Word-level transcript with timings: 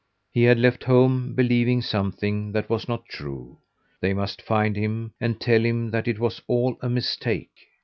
He 0.31 0.45
had 0.45 0.57
left 0.57 0.85
home 0.85 1.35
believing 1.35 1.83
something 1.83 2.53
that 2.53 2.71
was 2.71 2.87
not 2.87 3.05
true. 3.05 3.59
They 3.99 4.15
must 4.15 4.41
find 4.41 4.75
him 4.75 5.13
and 5.21 5.39
tell 5.39 5.63
him 5.63 5.91
that 5.91 6.07
it 6.07 6.17
was 6.17 6.41
all 6.47 6.75
a 6.81 6.89
mistake. 6.89 7.51